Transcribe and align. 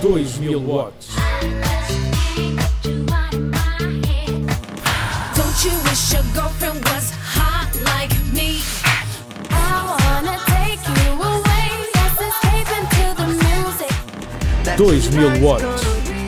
2000 0.00 0.66
watts. 0.66 1.14
Don't 5.36 5.64
you 5.64 5.72
wish 5.84 6.12
your 6.14 6.22
girlfriend 6.34 6.82
was 6.86 7.10
hot 7.10 7.70
like 7.84 8.10
me? 8.32 8.62
I 9.50 9.96
wanna 10.00 10.38
take 10.46 10.80
you 10.88 11.12
away. 11.20 11.68
Let's 11.94 12.16
escape 12.16 12.70
into 12.80 13.04
the 13.20 13.26
music. 13.44 13.92
2000 14.78 15.42
watts. 15.42 15.84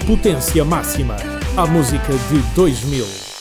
Potência 0.07 0.65
máxima. 0.67 1.17
A 1.57 1.67
música 1.67 2.13
de 2.13 2.43
2000. 2.55 3.32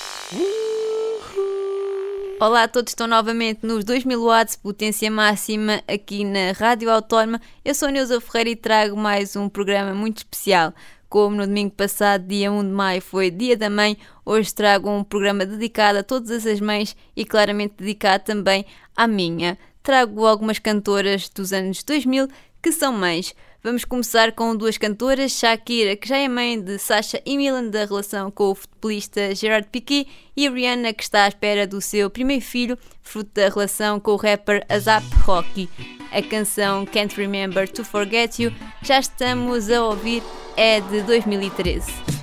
Olá 2.44 2.64
a 2.64 2.68
todos, 2.68 2.89
estão 2.89 3.05
novamente 3.05 3.64
nos 3.64 3.84
2000 3.84 4.20
watts, 4.20 4.55
potência 4.55 5.12
máxima, 5.12 5.84
aqui 5.88 6.26
na 6.26 6.54
Rádio 6.54 6.90
Autónoma. 6.90 7.40
Eu 7.64 7.76
sou 7.76 7.88
Neuza 7.90 8.20
Ferreira 8.20 8.50
e 8.50 8.55
trago 8.55 8.98
mais 8.98 9.36
um 9.36 9.48
programa 9.48 9.94
muito 9.94 10.17
especial. 10.17 10.73
Como 11.08 11.36
no 11.36 11.45
domingo 11.45 11.76
passado, 11.76 12.26
dia 12.26 12.52
1 12.52 12.64
de 12.64 12.72
maio, 12.72 13.00
foi 13.00 13.30
Dia 13.30 13.55
da 13.55 13.70
Mãe, 13.70 13.95
hoje 14.26 14.55
trago 14.55 14.90
um 14.90 15.04
programa 15.04 15.45
dedicado 15.45 16.00
a 16.00 16.04
todas 16.04 16.48
as 16.48 16.59
mães 16.59 16.95
e 17.16 17.23
claramente 17.23 17.76
dedicado 17.77 18.23
também 18.23 18.66
à 18.98 19.05
minha. 19.05 19.55
Trago 19.84 20.26
algumas 20.26 20.58
cantoras 20.58 21.30
dos 21.30 21.53
anos 21.53 21.84
2000 21.84 22.28
que 22.59 22.72
são 22.72 22.92
mães. 22.92 23.36
Vamos 23.64 23.86
começar 23.86 24.32
com 24.32 24.56
duas 24.56 24.76
cantoras, 24.76 25.34
Shakira, 25.34 25.96
que 25.96 26.10
já 26.10 26.18
é 26.18 26.28
mãe 26.28 26.60
de 26.60 26.80
Sasha 26.80 27.22
e 27.24 27.38
Milan 27.38 27.66
da 27.66 27.86
relação 27.86 28.32
com 28.32 28.46
o 28.46 28.56
futebolista 28.56 29.36
Gerard 29.36 29.68
Piqué, 29.72 30.08
e 30.36 30.50
Rihanna, 30.50 30.92
que 30.94 31.04
está 31.04 31.26
à 31.26 31.28
espera 31.28 31.68
do 31.68 31.80
seu 31.80 32.10
primeiro 32.10 32.44
filho, 32.44 32.76
fruto 33.04 33.30
da 33.36 33.50
relação 33.50 34.00
com 34.00 34.14
o 34.14 34.16
rapper 34.16 34.66
Azap 34.68 35.06
Rocky. 35.24 35.70
A 36.12 36.24
canção 36.24 36.88
Can't 36.88 37.16
Remember 37.16 37.70
to 37.70 37.86
Forget 37.86 38.42
You, 38.42 38.52
já 38.82 39.00
estamos 39.00 39.70
a 39.70 39.86
ouvir, 39.86 40.23
é 40.58 40.81
de 40.81 41.03
2013. 41.03 42.20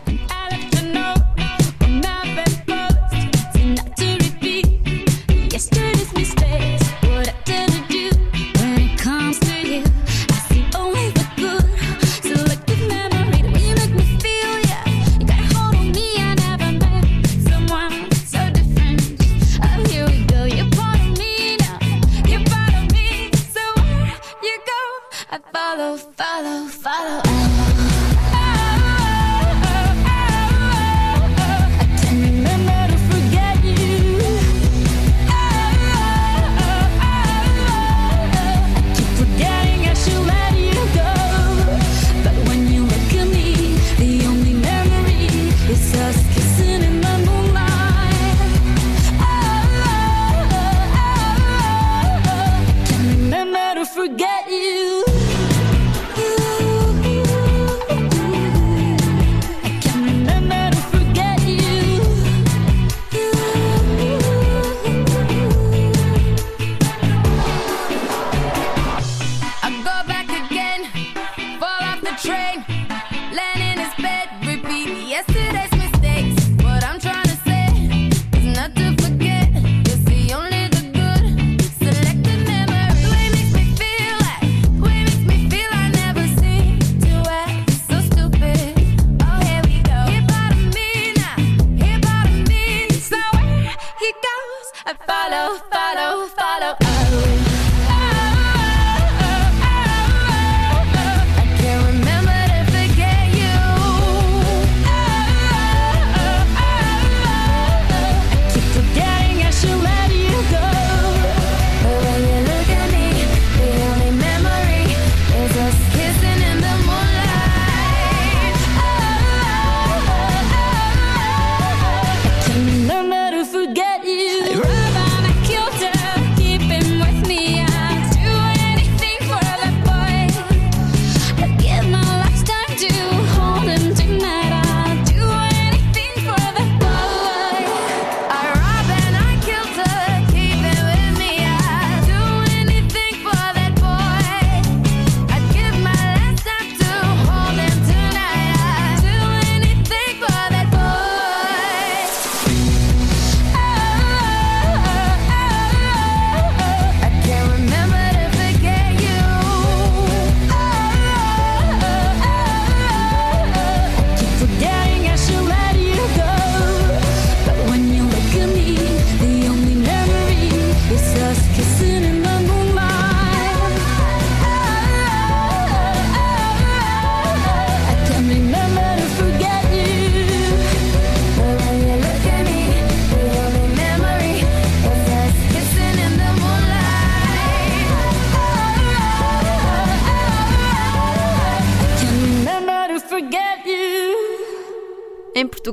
I 94.90 94.94
follow, 94.94 95.58
follow, 95.70 96.26
follow. 96.28 96.76
Oh. 96.80 97.58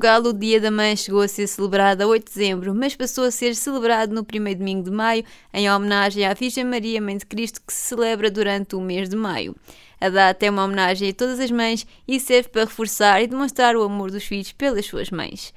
Portugal, 0.06 0.22
o 0.22 0.34
Dia 0.34 0.62
da 0.62 0.70
Mãe 0.70 0.96
chegou 0.96 1.22
a 1.22 1.28
ser 1.28 1.48
celebrado 1.48 2.04
a 2.04 2.06
8 2.06 2.28
de 2.28 2.34
dezembro, 2.38 2.76
mas 2.76 2.96
passou 2.96 3.24
a 3.24 3.32
ser 3.32 3.56
celebrado 3.56 4.14
no 4.14 4.24
primeiro 4.24 4.60
domingo 4.60 4.84
de 4.84 4.92
maio, 4.92 5.26
em 5.52 5.68
homenagem 5.68 6.24
à 6.24 6.32
Virgem 6.36 6.64
Maria, 6.64 7.02
Mãe 7.02 7.18
de 7.18 7.26
Cristo, 7.26 7.60
que 7.66 7.74
se 7.74 7.88
celebra 7.88 8.30
durante 8.30 8.76
o 8.76 8.82
mês 8.82 9.10
de 9.10 9.16
maio. 9.16 9.56
A 10.00 10.08
data 10.08 10.46
é 10.46 10.50
uma 10.52 10.64
homenagem 10.64 11.10
a 11.10 11.14
todas 11.14 11.40
as 11.40 11.50
mães 11.50 11.88
e 12.08 12.20
serve 12.20 12.50
para 12.50 12.66
reforçar 12.66 13.20
e 13.24 13.26
demonstrar 13.26 13.76
o 13.76 13.82
amor 13.82 14.12
dos 14.12 14.24
filhos 14.24 14.52
pelas 14.52 14.86
suas 14.86 15.10
mães. 15.10 15.52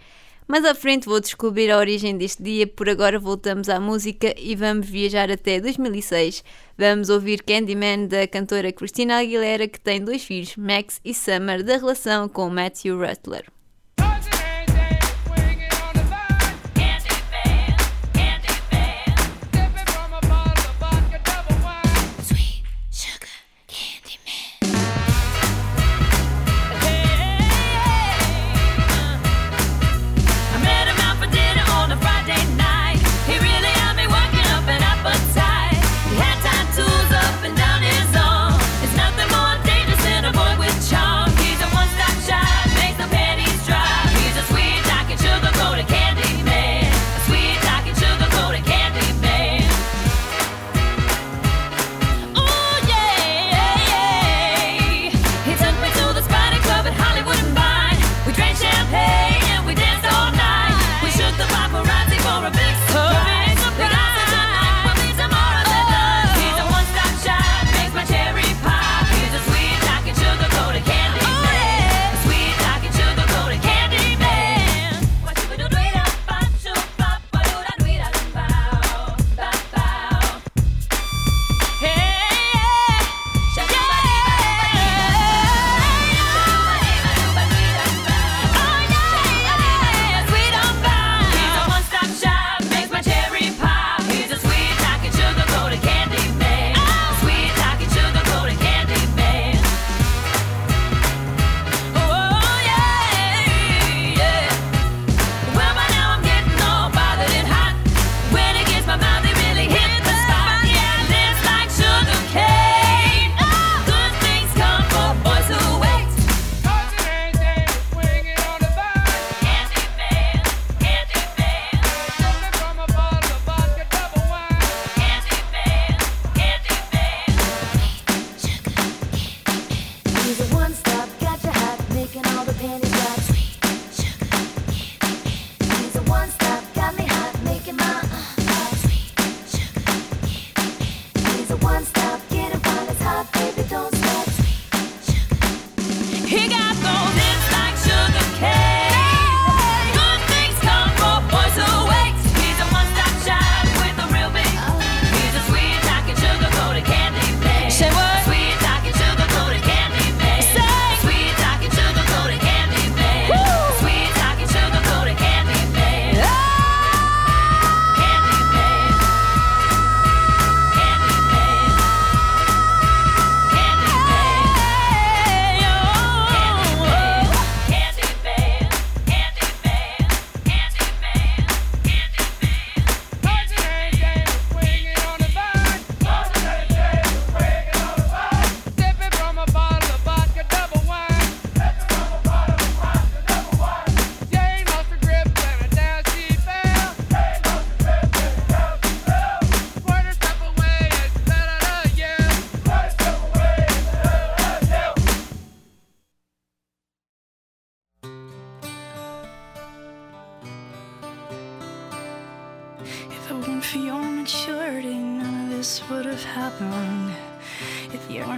Mais 0.46 0.64
à 0.64 0.74
frente 0.74 1.04
vou 1.04 1.20
descobrir 1.20 1.70
a 1.70 1.76
origem 1.76 2.16
deste 2.16 2.42
dia, 2.42 2.66
por 2.66 2.88
agora 2.88 3.18
voltamos 3.18 3.68
à 3.68 3.78
música 3.78 4.34
e 4.38 4.56
vamos 4.56 4.88
viajar 4.88 5.30
até 5.30 5.60
2006. 5.60 6.42
Vamos 6.78 7.10
ouvir 7.10 7.42
Candyman 7.42 8.06
da 8.06 8.26
cantora 8.26 8.72
Christina 8.72 9.18
Aguilera, 9.18 9.68
que 9.68 9.78
tem 9.78 10.02
dois 10.02 10.24
filhos, 10.24 10.56
Max 10.56 11.02
e 11.04 11.12
Summer, 11.12 11.62
da 11.62 11.76
relação 11.76 12.30
com 12.30 12.48
Matthew 12.48 12.98
Rutler. 12.98 13.57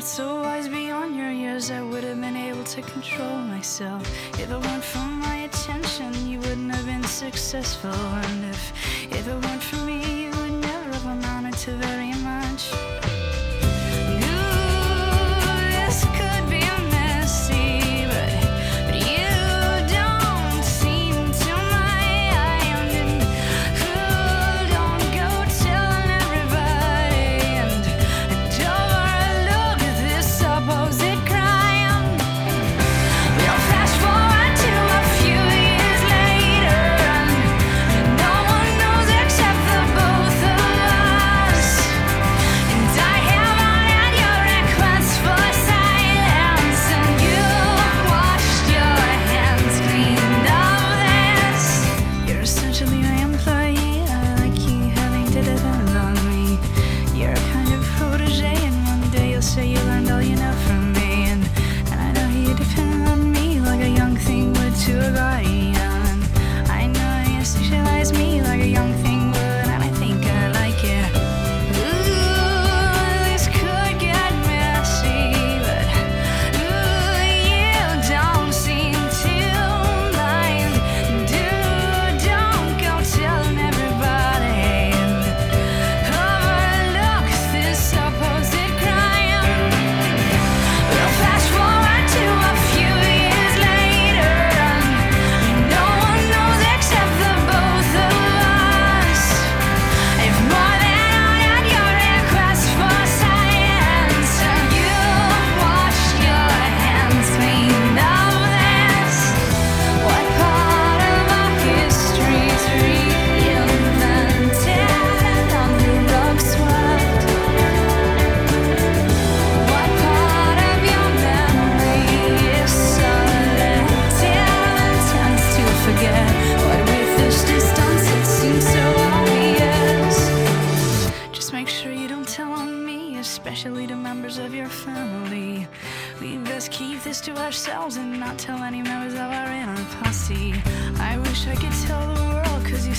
not 0.00 0.06
so 0.06 0.40
wise 0.40 0.66
beyond 0.66 1.14
your 1.14 1.30
years, 1.30 1.70
I 1.70 1.82
would 1.82 2.04
have 2.04 2.18
been 2.18 2.34
able 2.34 2.64
to 2.64 2.80
control 2.80 3.36
myself. 3.54 4.00
If 4.40 4.50
it 4.50 4.58
weren't 4.58 4.82
for 4.82 5.06
my 5.26 5.34
attention, 5.48 6.10
you 6.26 6.38
wouldn't 6.38 6.74
have 6.74 6.86
been 6.86 7.04
successful. 7.04 7.90
And 7.90 8.44
if, 8.46 8.72
if 9.12 9.28
it 9.28 9.34
weren't 9.44 9.62
for 9.62 9.76
me, 9.84 10.22
you 10.22 10.30
would 10.30 10.52
never 10.52 10.90
have 10.94 11.04
amounted 11.04 11.52
to 11.64 11.72
very 11.72 11.99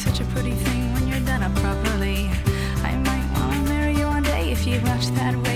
such 0.01 0.19
a 0.19 0.25
pretty 0.33 0.49
thing 0.49 0.91
when 0.93 1.07
you're 1.07 1.19
done 1.19 1.43
up 1.43 1.53
properly. 1.57 2.27
I 2.83 2.95
might 3.05 3.23
wanna 3.35 3.61
marry 3.69 3.95
you 3.95 4.07
one 4.07 4.23
day 4.23 4.51
if 4.51 4.65
you 4.65 4.79
rush 4.79 5.07
that 5.09 5.35
way. 5.35 5.50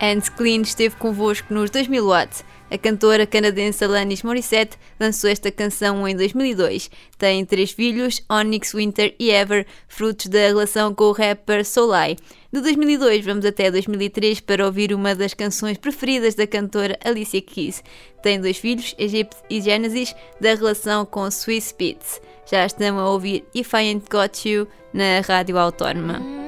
Anne 0.00 0.22
Klein 0.36 0.62
esteve 0.62 0.96
convosco 0.96 1.52
nos 1.52 1.70
2000 1.70 2.06
Watts. 2.06 2.44
A 2.70 2.76
cantora 2.76 3.26
canadense 3.26 3.82
Alanis 3.82 4.22
Morissette 4.22 4.76
lançou 5.00 5.30
esta 5.30 5.50
canção 5.50 6.06
em 6.06 6.14
2002. 6.14 6.90
Tem 7.16 7.44
três 7.44 7.70
filhos, 7.70 8.22
Onyx, 8.30 8.74
Winter 8.74 9.14
e 9.18 9.30
Ever, 9.30 9.66
frutos 9.88 10.26
da 10.26 10.38
relação 10.38 10.94
com 10.94 11.04
o 11.04 11.12
rapper 11.12 11.64
Soulai. 11.64 12.16
De 12.52 12.60
2002 12.60 13.24
vamos 13.24 13.44
até 13.44 13.70
2003 13.70 14.40
para 14.40 14.66
ouvir 14.66 14.92
uma 14.92 15.14
das 15.14 15.34
canções 15.34 15.78
preferidas 15.78 16.34
da 16.34 16.46
cantora 16.46 16.98
Alicia 17.02 17.40
Keys. 17.40 17.82
Tem 18.22 18.40
dois 18.40 18.58
filhos, 18.58 18.94
Egypt 18.98 19.36
e 19.48 19.60
Genesis, 19.60 20.14
da 20.40 20.54
relação 20.54 21.06
com 21.06 21.30
Swiss 21.30 21.74
Beats. 21.76 22.20
Já 22.50 22.66
estamos 22.66 23.00
a 23.00 23.08
ouvir 23.08 23.44
If 23.54 23.72
I 23.72 23.76
Ain't 23.78 24.06
Got 24.10 24.48
You 24.48 24.68
na 24.92 25.20
Rádio 25.26 25.58
Autónoma. 25.58 26.47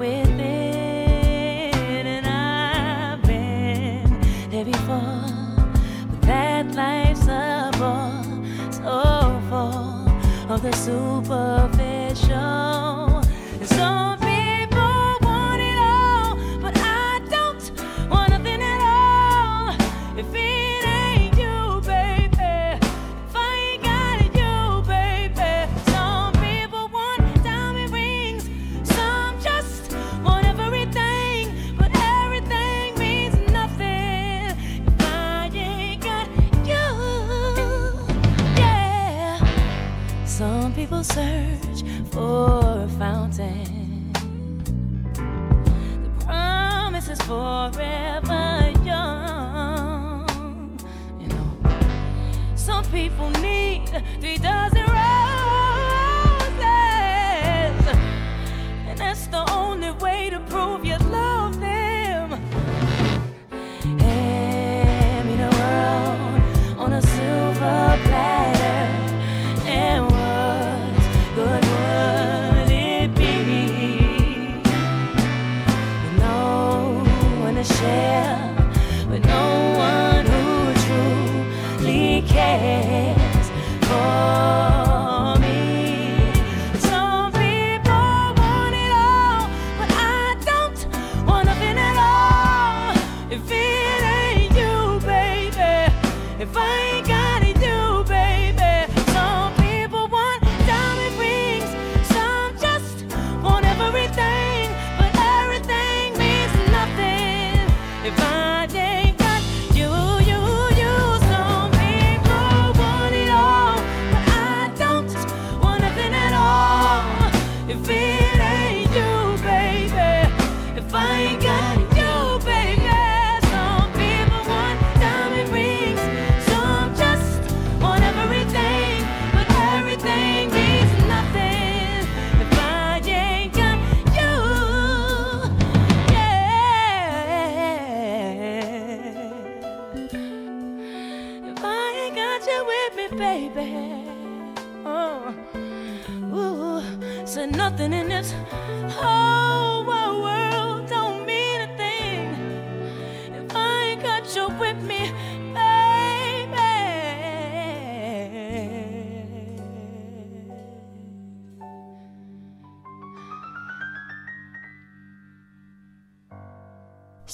within, 0.00 0.40
and 2.06 2.26
I've 2.26 3.22
been 3.22 4.20
there 4.50 4.64
before. 4.64 5.26
But 6.10 6.22
that 6.22 6.74
life's 6.74 7.26
a 7.28 7.70
bore, 7.78 8.24
so 8.72 9.40
full 9.50 10.52
of 10.52 10.62
the 10.62 10.72
superficial. 10.72 11.79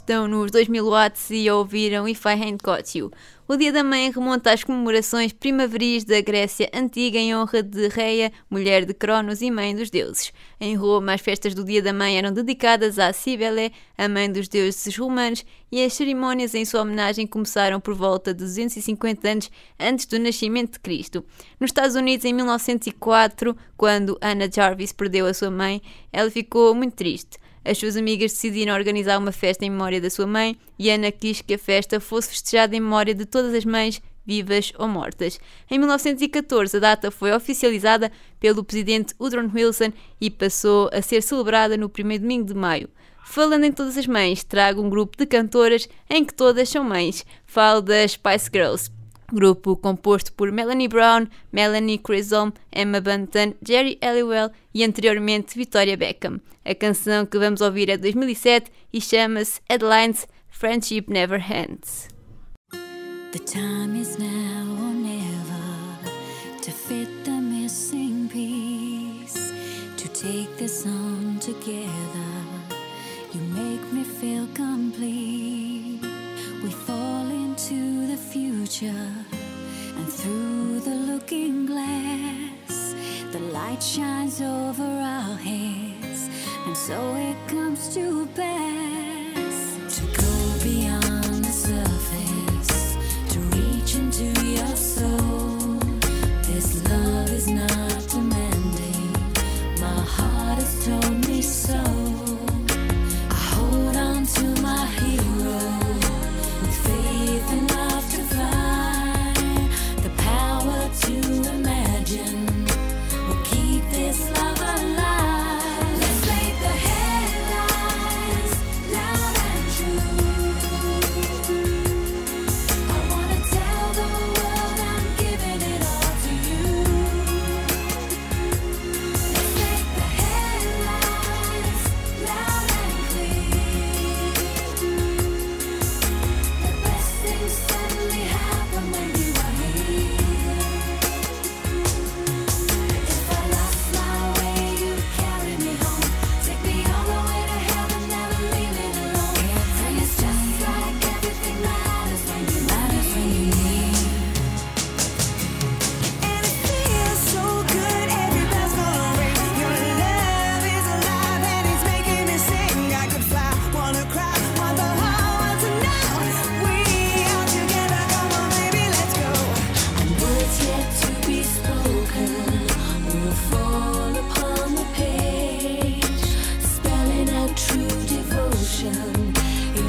Estão 0.07 0.29
nos 0.29 0.53
2000 0.53 0.89
watts 0.89 1.31
e 1.31 1.51
ouviram 1.51 2.09
If 2.09 2.25
I 2.27 2.41
Ain't 2.41 2.63
You. 2.95 3.11
O 3.49 3.57
Dia 3.57 3.73
da 3.73 3.83
Mãe 3.83 4.09
remonta 4.09 4.53
às 4.53 4.63
comemorações 4.63 5.33
primaveris 5.33 6.05
da 6.05 6.21
Grécia 6.21 6.71
Antiga 6.73 7.19
em 7.19 7.35
honra 7.35 7.61
de 7.61 7.89
Reia, 7.89 8.31
mulher 8.49 8.85
de 8.85 8.95
Cronos 8.95 9.43
e 9.43 9.51
mãe 9.51 9.75
dos 9.75 9.91
deuses. 9.91 10.33
Em 10.61 10.77
Roma, 10.77 11.15
as 11.15 11.21
festas 11.21 11.57
do 11.57 11.65
Dia 11.65 11.83
da 11.83 11.93
Mãe 11.93 12.17
eram 12.17 12.33
dedicadas 12.33 13.01
a 13.01 13.13
Cibele, 13.13 13.73
a 13.99 14.09
mãe 14.09 14.31
dos 14.31 14.47
deuses 14.47 14.97
romanos, 14.97 15.45
e 15.73 15.85
as 15.85 15.93
cerimónias 15.95 16.55
em 16.55 16.65
sua 16.65 16.83
homenagem 16.83 17.27
começaram 17.27 17.81
por 17.81 17.95
volta 17.95 18.33
de 18.33 18.45
250 18.45 19.29
anos 19.29 19.51
antes 19.77 20.07
do 20.07 20.21
nascimento 20.21 20.75
de 20.75 20.79
Cristo. 20.79 21.25
Nos 21.59 21.71
Estados 21.71 21.97
Unidos, 21.97 22.25
em 22.25 22.33
1904, 22.33 23.57
quando 23.77 24.17
Anna 24.23 24.49
Jarvis 24.49 24.93
perdeu 24.93 25.27
a 25.27 25.35
sua 25.35 25.51
mãe, 25.51 25.83
ela 26.13 26.31
ficou 26.31 26.73
muito 26.77 26.95
triste. 26.95 27.39
As 27.67 27.79
suas 27.79 27.97
amigas 27.97 28.33
decidiram 28.33 28.75
organizar 28.75 29.19
uma 29.19 29.33
festa 29.33 29.65
em 29.65 29.71
memória 29.71 30.01
da 30.01 30.09
sua 30.09 30.27
mãe 30.27 30.57
e 30.79 30.89
Ana 30.89 31.11
quis 31.11 31.43
que 31.43 31.55
a 31.55 31.59
festa 31.59 31.99
fosse 31.99 32.29
festejada 32.29 32.77
em 32.77 32.81
memória 32.81 33.13
de 33.13 33.27
todas 33.27 33.53
as 33.53 33.65
mães 33.65 34.01
vivas 34.25 34.73
ou 34.79 34.87
mortas. 34.87 35.41
Em 35.71 35.79
1914, 35.79 36.77
a 36.77 36.81
data 36.81 37.11
foi 37.11 37.33
oficializada 37.33 38.13
pelo 38.39 38.63
presidente 38.63 39.15
Woodrow 39.21 39.51
Wilson 39.53 39.93
e 40.21 40.31
passou 40.31 40.89
a 40.93 41.03
ser 41.03 41.23
celebrada 41.23 41.77
no 41.77 41.89
primeiro 41.89 42.23
domingo 42.23 42.47
de 42.47 42.55
maio. 42.55 42.89
Falando 43.25 43.65
em 43.65 43.73
todas 43.73 43.99
as 43.99 44.07
mães, 44.07 44.45
trago 44.45 44.81
um 44.81 44.89
grupo 44.89 45.17
de 45.19 45.27
cantoras 45.27 45.89
em 46.09 46.25
que 46.25 46.33
todas 46.33 46.69
são 46.69 46.85
mães. 46.85 47.27
Falo 47.45 47.81
das 47.81 48.13
Spice 48.13 48.49
Girls. 48.53 48.96
Grupo 49.33 49.77
composto 49.77 50.33
por 50.33 50.53
Melanie 50.53 50.89
Brown, 50.89 51.29
Melanie 51.53 52.01
Chisholm, 52.05 52.53
Emma 52.71 53.01
Bunton, 53.01 53.55
Jerry 53.67 53.99
Halliwell 54.03 54.51
e 54.73 54.85
anteriormente 54.85 55.57
Victoria 55.57 55.97
Beckham. 55.97 56.41
A 56.65 56.75
canção 56.75 57.27
que 57.27 57.39
vamos 57.39 57.61
ouvir 57.61 57.89
é 57.89 57.97
de 57.97 58.03
2007 58.03 58.71
e 58.93 59.01
chama-se 59.01 59.61
Headlines 59.69 60.27
Friendship 60.49 61.07
Never 61.09 61.41
Ends. 61.41 62.09
The 63.33 63.41
time 63.41 64.01
is 64.01 64.17
now 64.19 64.67
or 64.81 64.95
never 64.95 66.11
to 66.63 66.71
fit 66.71 67.09
the 67.25 67.33
missing 67.33 68.29
piece, 68.29 69.53
to 69.99 70.09
take 70.09 70.57
this 70.57 70.87
on 70.87 71.39
together. 71.41 71.96
Light 83.77 83.83
shines 83.83 84.41
over 84.41 84.83
our 84.83 85.37
heads, 85.37 86.31
and 86.67 86.77
so 86.77 87.15
it 87.17 87.37
comes 87.49 87.95
to 87.95 88.27
pass 88.35 88.86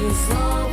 It's 0.00 0.30
all 0.30 0.67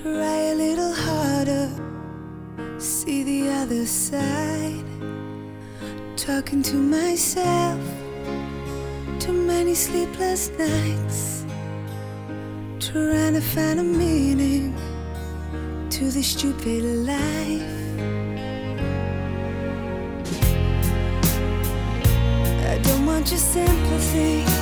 Try 0.00 0.52
a 0.52 0.54
little 0.54 0.94
harder, 0.94 1.68
see 2.78 3.22
the 3.24 3.50
other 3.50 3.84
side. 3.84 4.86
Talking 6.16 6.62
to 6.62 6.76
myself, 6.76 7.78
too 9.18 9.34
many 9.34 9.74
sleepless 9.74 10.48
nights. 10.58 11.44
Trying 12.80 13.34
to 13.34 13.42
find 13.42 13.80
a 13.80 13.82
meaning 13.82 14.74
to 15.90 16.04
this 16.10 16.28
stupid 16.28 16.84
life. 17.04 17.62
I 22.72 22.78
don't 22.82 23.04
want 23.04 23.30
your 23.30 23.40
sympathy. 23.40 24.61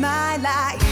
my 0.00 0.36
life. 0.36 0.87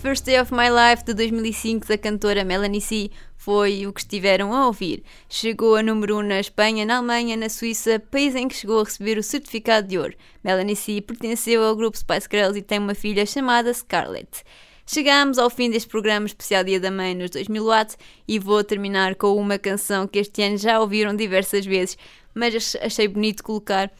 First 0.00 0.24
Day 0.24 0.40
of 0.40 0.50
My 0.54 0.70
Life 0.70 1.04
de 1.04 1.12
2005 1.12 1.86
da 1.86 1.98
cantora 1.98 2.42
Melanie 2.42 2.80
C 2.80 3.10
foi 3.36 3.86
o 3.86 3.92
que 3.92 4.00
estiveram 4.00 4.54
a 4.54 4.66
ouvir. 4.66 5.02
Chegou 5.28 5.76
a 5.76 5.82
número 5.82 6.16
1 6.16 6.22
na 6.22 6.40
Espanha, 6.40 6.86
na 6.86 6.96
Alemanha, 6.96 7.36
na 7.36 7.50
Suíça, 7.50 8.00
país 8.10 8.34
em 8.34 8.48
que 8.48 8.56
chegou 8.56 8.80
a 8.80 8.84
receber 8.84 9.18
o 9.18 9.22
certificado 9.22 9.86
de 9.86 9.98
ouro. 9.98 10.14
Melanie 10.42 10.74
C 10.74 11.02
pertenceu 11.02 11.62
ao 11.62 11.76
grupo 11.76 11.98
Spice 11.98 12.26
Girls 12.30 12.58
e 12.58 12.62
tem 12.62 12.78
uma 12.78 12.94
filha 12.94 13.26
chamada 13.26 13.74
Scarlett. 13.74 14.42
Chegamos 14.86 15.36
ao 15.36 15.50
fim 15.50 15.68
deste 15.68 15.90
programa 15.90 16.24
especial 16.24 16.64
Dia 16.64 16.80
da 16.80 16.90
Mãe 16.90 17.14
nos 17.14 17.28
2000 17.28 17.62
watts 17.62 17.98
e 18.26 18.38
vou 18.38 18.64
terminar 18.64 19.16
com 19.16 19.36
uma 19.36 19.58
canção 19.58 20.08
que 20.08 20.18
este 20.18 20.42
ano 20.42 20.56
já 20.56 20.80
ouviram 20.80 21.14
diversas 21.14 21.66
vezes, 21.66 21.98
mas 22.34 22.74
achei 22.80 23.06
bonito 23.06 23.44
colocar 23.44 23.92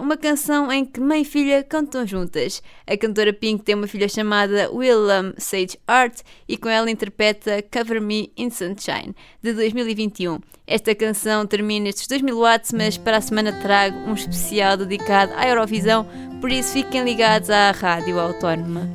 uma 0.00 0.16
canção 0.16 0.70
em 0.70 0.84
que 0.84 1.00
mãe 1.00 1.22
e 1.22 1.24
filha 1.24 1.62
cantam 1.62 2.06
juntas. 2.06 2.62
A 2.86 2.96
cantora 2.96 3.32
Pink 3.32 3.62
tem 3.64 3.74
uma 3.74 3.86
filha 3.86 4.08
chamada 4.08 4.70
Willam 4.72 5.32
Sage 5.38 5.78
Art 5.86 6.20
e 6.48 6.56
com 6.56 6.68
ela 6.68 6.90
interpreta 6.90 7.62
Cover 7.62 8.00
Me 8.00 8.32
in 8.36 8.50
Sunshine, 8.50 9.14
de 9.42 9.52
2021. 9.52 10.40
Esta 10.66 10.94
canção 10.94 11.46
termina 11.46 11.88
estes 11.88 12.06
2000 12.06 12.38
watts, 12.38 12.72
mas 12.72 12.96
para 12.96 13.16
a 13.16 13.20
semana 13.20 13.52
trago 13.60 13.96
um 14.08 14.14
especial 14.14 14.76
dedicado 14.76 15.32
à 15.36 15.48
Eurovisão, 15.48 16.06
por 16.40 16.50
isso 16.50 16.72
fiquem 16.72 17.04
ligados 17.04 17.50
à 17.50 17.70
Rádio 17.72 18.18
Autónoma. 18.18 18.88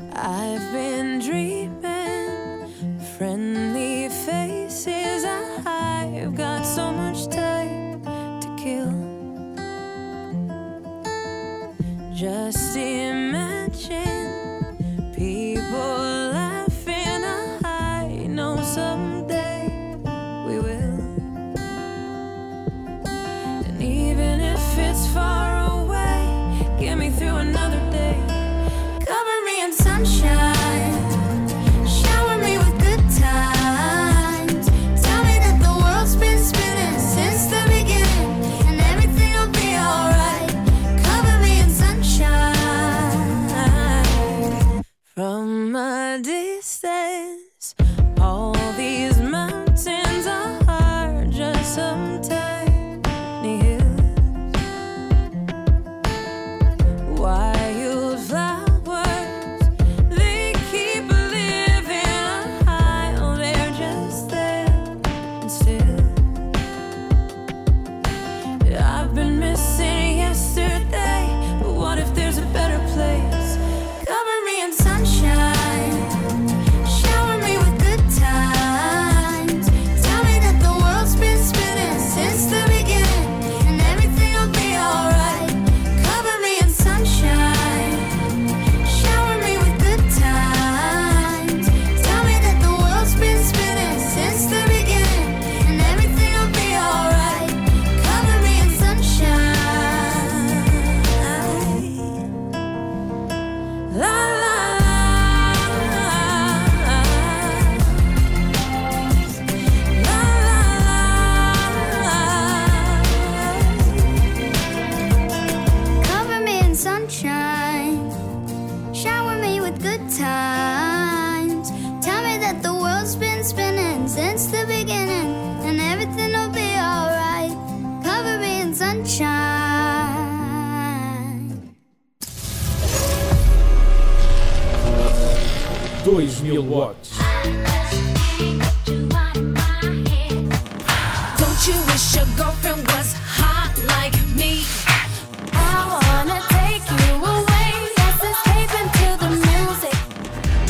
Into 148.80 149.18
the 149.20 149.30
music. 149.30 149.96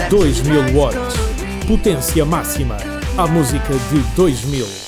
2000 0.10 0.74
watts. 0.76 1.16
Potência 1.68 2.26
máxima. 2.26 2.78
A 3.18 3.28
música 3.28 3.74
de 3.92 4.00
2000. 4.16 4.85